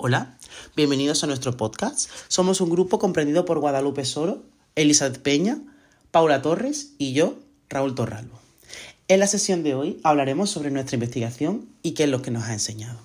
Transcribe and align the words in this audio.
Hola, 0.00 0.38
bienvenidos 0.76 1.24
a 1.24 1.26
nuestro 1.26 1.56
podcast. 1.56 2.08
Somos 2.28 2.60
un 2.60 2.70
grupo 2.70 3.00
comprendido 3.00 3.44
por 3.44 3.58
Guadalupe 3.58 4.04
Soro, 4.04 4.44
Elizabeth 4.76 5.20
Peña, 5.20 5.58
Paula 6.12 6.40
Torres 6.40 6.92
y 6.98 7.14
yo, 7.14 7.40
Raúl 7.68 7.96
Torralbo. 7.96 8.38
En 9.08 9.18
la 9.18 9.26
sesión 9.26 9.64
de 9.64 9.74
hoy 9.74 9.98
hablaremos 10.04 10.50
sobre 10.50 10.70
nuestra 10.70 10.94
investigación 10.94 11.68
y 11.82 11.94
qué 11.94 12.04
es 12.04 12.10
lo 12.10 12.22
que 12.22 12.30
nos 12.30 12.44
ha 12.44 12.52
enseñado. 12.52 13.00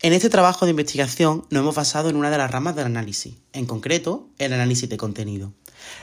En 0.00 0.14
este 0.14 0.30
trabajo 0.30 0.64
de 0.64 0.70
investigación 0.70 1.44
nos 1.50 1.60
hemos 1.60 1.74
basado 1.74 2.08
en 2.08 2.16
una 2.16 2.30
de 2.30 2.38
las 2.38 2.50
ramas 2.50 2.74
del 2.74 2.86
análisis, 2.86 3.34
en 3.52 3.66
concreto 3.66 4.30
el 4.38 4.54
análisis 4.54 4.88
de 4.88 4.96
contenido. 4.96 5.52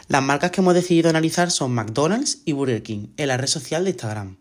Las 0.08 0.22
marcas 0.22 0.52
que 0.52 0.62
hemos 0.62 0.76
decidido 0.76 1.10
analizar 1.10 1.50
son 1.50 1.74
McDonald's 1.74 2.44
y 2.46 2.52
Burger 2.52 2.84
King 2.84 3.08
en 3.18 3.28
la 3.28 3.38
red 3.38 3.48
social 3.48 3.86
de 3.86 3.90
Instagram. 3.90 4.38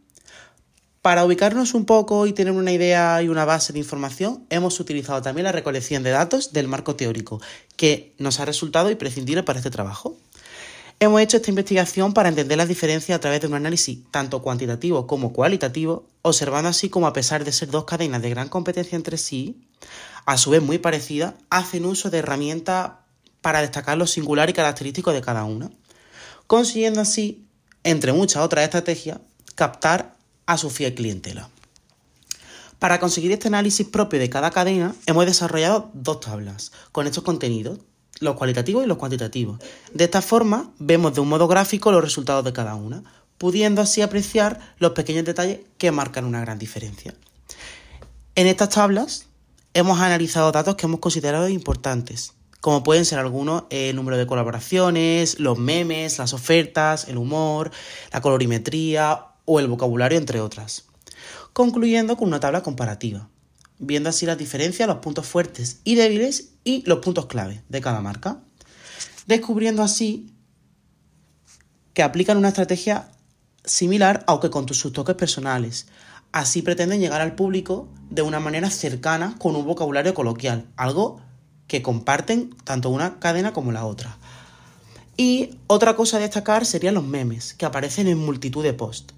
Para 1.02 1.24
ubicarnos 1.24 1.74
un 1.74 1.84
poco 1.84 2.26
y 2.26 2.32
tener 2.32 2.52
una 2.52 2.72
idea 2.72 3.22
y 3.22 3.28
una 3.28 3.44
base 3.44 3.72
de 3.72 3.78
información, 3.78 4.44
hemos 4.50 4.80
utilizado 4.80 5.22
también 5.22 5.44
la 5.44 5.52
recolección 5.52 6.02
de 6.02 6.10
datos 6.10 6.52
del 6.52 6.66
marco 6.66 6.96
teórico, 6.96 7.40
que 7.76 8.14
nos 8.18 8.40
ha 8.40 8.44
resultado 8.44 8.90
imprescindible 8.90 9.44
para 9.44 9.60
este 9.60 9.70
trabajo. 9.70 10.16
Hemos 11.00 11.20
hecho 11.20 11.36
esta 11.36 11.50
investigación 11.50 12.12
para 12.12 12.28
entender 12.28 12.58
las 12.58 12.66
diferencias 12.66 13.14
a 13.14 13.20
través 13.20 13.40
de 13.40 13.46
un 13.46 13.54
análisis 13.54 14.00
tanto 14.10 14.42
cuantitativo 14.42 15.06
como 15.06 15.32
cualitativo, 15.32 16.08
observando 16.22 16.68
así 16.68 16.88
como 16.88 17.06
a 17.06 17.12
pesar 17.12 17.44
de 17.44 17.52
ser 17.52 17.70
dos 17.70 17.84
cadenas 17.84 18.20
de 18.20 18.30
gran 18.30 18.48
competencia 18.48 18.96
entre 18.96 19.16
sí, 19.16 19.68
a 20.26 20.36
su 20.36 20.50
vez 20.50 20.60
muy 20.60 20.78
parecidas, 20.78 21.34
hacen 21.50 21.84
uso 21.84 22.10
de 22.10 22.18
herramientas 22.18 22.90
para 23.40 23.60
destacar 23.60 23.96
lo 23.96 24.08
singular 24.08 24.50
y 24.50 24.52
característico 24.52 25.12
de 25.12 25.20
cada 25.20 25.44
una, 25.44 25.70
consiguiendo 26.48 27.00
así, 27.00 27.46
entre 27.84 28.12
muchas 28.12 28.42
otras 28.42 28.64
estrategias, 28.64 29.20
captar 29.54 30.17
a 30.48 30.56
su 30.56 30.70
fiel 30.70 30.94
clientela. 30.94 31.50
Para 32.78 32.98
conseguir 32.98 33.30
este 33.32 33.48
análisis 33.48 33.86
propio 33.86 34.18
de 34.18 34.30
cada 34.30 34.50
cadena, 34.50 34.94
hemos 35.06 35.26
desarrollado 35.26 35.90
dos 35.92 36.20
tablas 36.20 36.72
con 36.90 37.06
estos 37.06 37.22
contenidos, 37.22 37.80
los 38.18 38.34
cualitativos 38.34 38.82
y 38.82 38.88
los 38.88 38.96
cuantitativos. 38.96 39.60
De 39.92 40.04
esta 40.04 40.22
forma, 40.22 40.72
vemos 40.78 41.14
de 41.14 41.20
un 41.20 41.28
modo 41.28 41.48
gráfico 41.48 41.92
los 41.92 42.02
resultados 42.02 42.44
de 42.44 42.54
cada 42.54 42.76
una, 42.76 43.02
pudiendo 43.36 43.82
así 43.82 44.00
apreciar 44.00 44.74
los 44.78 44.92
pequeños 44.92 45.26
detalles 45.26 45.60
que 45.76 45.92
marcan 45.92 46.24
una 46.24 46.40
gran 46.40 46.58
diferencia. 46.58 47.14
En 48.34 48.46
estas 48.46 48.70
tablas 48.70 49.26
hemos 49.74 50.00
analizado 50.00 50.50
datos 50.50 50.76
que 50.76 50.86
hemos 50.86 51.00
considerado 51.00 51.48
importantes, 51.50 52.32
como 52.62 52.82
pueden 52.82 53.04
ser 53.04 53.18
algunos 53.18 53.64
el 53.68 53.94
número 53.94 54.16
de 54.16 54.26
colaboraciones, 54.26 55.38
los 55.40 55.58
memes, 55.58 56.18
las 56.18 56.32
ofertas, 56.32 57.06
el 57.08 57.18
humor, 57.18 57.70
la 58.12 58.22
colorimetría 58.22 59.26
o 59.48 59.58
el 59.58 59.66
vocabulario, 59.66 60.18
entre 60.18 60.40
otras. 60.40 60.84
Concluyendo 61.54 62.16
con 62.16 62.28
una 62.28 62.38
tabla 62.38 62.62
comparativa, 62.62 63.28
viendo 63.78 64.10
así 64.10 64.26
las 64.26 64.36
diferencias, 64.36 64.86
los 64.86 64.98
puntos 64.98 65.26
fuertes 65.26 65.80
y 65.84 65.94
débiles 65.94 66.50
y 66.64 66.82
los 66.86 66.98
puntos 66.98 67.26
clave 67.26 67.64
de 67.68 67.80
cada 67.80 68.02
marca. 68.02 68.42
Descubriendo 69.26 69.82
así 69.82 70.34
que 71.94 72.02
aplican 72.02 72.36
una 72.36 72.48
estrategia 72.48 73.08
similar, 73.64 74.22
aunque 74.26 74.50
con 74.50 74.68
sus 74.72 74.92
toques 74.92 75.16
personales. 75.16 75.86
Así 76.30 76.60
pretenden 76.60 77.00
llegar 77.00 77.22
al 77.22 77.34
público 77.34 77.88
de 78.10 78.22
una 78.22 78.40
manera 78.40 78.70
cercana 78.70 79.34
con 79.38 79.56
un 79.56 79.64
vocabulario 79.64 80.12
coloquial, 80.12 80.66
algo 80.76 81.20
que 81.66 81.82
comparten 81.82 82.54
tanto 82.64 82.90
una 82.90 83.18
cadena 83.18 83.52
como 83.54 83.72
la 83.72 83.86
otra. 83.86 84.18
Y 85.16 85.56
otra 85.66 85.96
cosa 85.96 86.18
a 86.18 86.20
destacar 86.20 86.66
serían 86.66 86.94
los 86.94 87.04
memes, 87.04 87.54
que 87.54 87.66
aparecen 87.66 88.06
en 88.08 88.18
multitud 88.18 88.62
de 88.62 88.74
posts. 88.74 89.14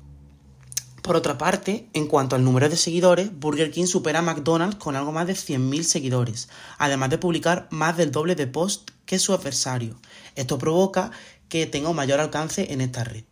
Por 1.11 1.17
otra 1.17 1.39
parte, 1.39 1.89
en 1.93 2.07
cuanto 2.07 2.37
al 2.37 2.45
número 2.45 2.69
de 2.69 2.77
seguidores, 2.77 3.37
Burger 3.37 3.73
King 3.73 3.87
supera 3.87 4.21
a 4.21 4.23
McDonald's 4.23 4.77
con 4.77 4.95
algo 4.95 5.11
más 5.11 5.27
de 5.27 5.33
100.000 5.33 5.83
seguidores, 5.83 6.49
además 6.79 7.11
de 7.11 7.19
publicar 7.19 7.67
más 7.71 7.97
del 7.97 8.13
doble 8.13 8.37
de 8.37 8.47
posts 8.47 8.93
que 9.07 9.19
su 9.19 9.33
adversario. 9.33 9.97
Esto 10.37 10.57
provoca 10.57 11.11
que 11.49 11.67
tenga 11.67 11.89
un 11.89 11.97
mayor 11.97 12.21
alcance 12.21 12.73
en 12.73 12.81
esta 12.81 13.03
red. 13.03 13.25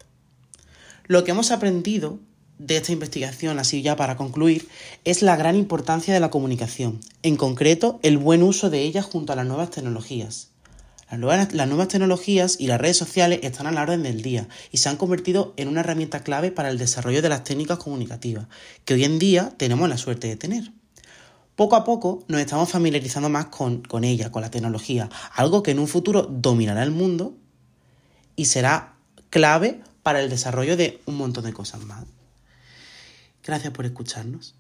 Lo 1.07 1.23
que 1.23 1.31
hemos 1.31 1.53
aprendido 1.53 2.19
de 2.59 2.79
esta 2.79 2.91
investigación, 2.91 3.61
así 3.61 3.81
ya 3.81 3.95
para 3.95 4.17
concluir, 4.17 4.69
es 5.05 5.23
la 5.23 5.37
gran 5.37 5.55
importancia 5.55 6.13
de 6.13 6.19
la 6.19 6.31
comunicación, 6.31 6.99
en 7.23 7.37
concreto 7.37 8.01
el 8.03 8.19
buen 8.19 8.43
uso 8.43 8.71
de 8.71 8.81
ella 8.81 9.03
junto 9.03 9.33
a 9.33 9.37
las 9.37 9.47
nuevas 9.47 9.71
tecnologías. 9.71 10.51
Las 11.11 11.19
nuevas, 11.19 11.89
tecnologías 11.89 12.57
y 12.61 12.67
las 12.67 12.79
redes 12.79 12.99
sociales 12.99 13.41
están 13.43 13.67
a 13.67 13.73
la 13.73 13.83
orden 13.83 14.03
del 14.03 14.21
día 14.21 14.47
y 14.71 14.79
se 14.79 14.91
han 14.91 14.99
convertido 14.99 15.55
en 15.57 15.69
una 15.69 15.81
herramienta 15.81 16.23
clave 16.23 16.51
para 16.51 16.69
el 16.69 16.77
desarrollo 16.77 17.23
de 17.23 17.31
las 17.31 17.45
técnicas 17.45 17.79
comunicativas, 17.79 18.47
que 18.85 18.95
hoy 18.95 19.05
en 19.05 19.19
día 19.19 19.55
tenemos 19.57 19.89
la 19.89 19.97
suerte 19.97 20.29
de 20.29 20.37
tener. 20.37 20.71
Poco 21.57 21.77
a 21.77 21.85
poco 21.85 22.25
nos 22.29 22.41
estamos 22.41 22.71
familiarizando 22.71 23.31
más 23.31 23.47
con, 23.47 23.81
con 23.83 24.05
ella, 24.05 24.31
con 24.31 24.43
la 24.43 24.51
tecnología, 24.51 25.09
algo 25.33 25.63
que 25.63 25.71
en 25.71 25.79
un 25.79 25.89
futuro 25.89 26.23
dominará 26.23 26.83
el 26.83 26.91
mundo 26.91 27.35
y 28.37 28.45
será 28.45 28.95
clave 29.31 29.81
para 30.03 30.21
el 30.21 30.29
desarrollo 30.29 30.77
de 30.77 31.01
un 31.07 31.17
montón 31.17 31.45
de 31.45 31.55
cosas 31.55 31.81
más. 31.81 32.05
Gracias 33.43 33.73
por 33.73 33.87
escucharnos. 33.87 34.58